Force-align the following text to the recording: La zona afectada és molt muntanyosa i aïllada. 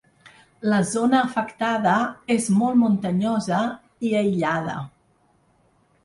La 0.69 0.77
zona 0.91 1.17
afectada 1.25 1.97
és 2.35 2.47
molt 2.61 2.79
muntanyosa 2.83 3.59
i 4.09 4.15
aïllada. 4.23 4.79